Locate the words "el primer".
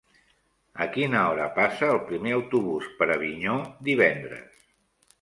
1.97-2.35